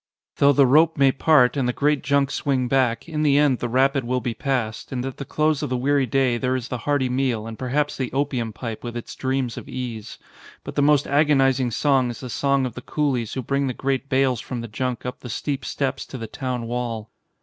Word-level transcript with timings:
Though 0.37 0.51
the 0.51 0.65
rope 0.65 0.97
may 0.97 1.11
part 1.11 1.55
and 1.55 1.69
the 1.69 1.73
great 1.73 2.01
junk 2.01 2.31
swing 2.31 2.67
back, 2.67 3.07
in 3.07 3.21
the 3.21 3.37
end 3.37 3.59
the 3.59 3.69
rapid 3.69 4.03
will 4.03 4.19
be 4.19 4.33
passed; 4.33 4.91
and 4.91 5.05
at 5.05 5.17
the 5.17 5.25
close 5.25 5.61
of 5.61 5.69
the 5.69 5.77
weary 5.77 6.07
day 6.07 6.39
there 6.39 6.55
is 6.55 6.69
the 6.69 6.79
hearty 6.89 7.07
meal 7.07 7.45
and 7.45 7.59
perhaps 7.59 7.97
the 7.97 8.11
opium 8.11 8.51
pipe 8.51 8.83
with 8.83 8.97
its 8.97 9.13
dreams 9.13 9.57
of 9.57 9.69
ease. 9.69 10.17
But 10.63 10.73
the 10.73 10.81
most 10.81 11.05
agonising 11.05 11.69
song 11.69 12.09
is 12.09 12.21
the 12.21 12.31
song 12.31 12.65
of 12.65 12.73
the 12.73 12.81
coolies 12.81 13.35
who 13.35 13.43
bring 13.43 13.67
the 13.67 13.75
great 13.75 14.09
bales 14.09 14.41
from 14.41 14.61
the 14.61 14.67
junk 14.67 15.05
up 15.05 15.19
the 15.19 15.29
steep 15.29 15.63
steps 15.63 16.03
to 16.07 16.17
the 16.17 16.25
town 16.25 16.65
wall. 16.65 17.11